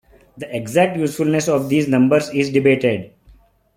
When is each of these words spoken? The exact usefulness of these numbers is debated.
The 0.35 0.55
exact 0.57 0.97
usefulness 0.97 1.47
of 1.47 1.69
these 1.69 1.87
numbers 1.87 2.29
is 2.33 2.49
debated. 2.49 3.13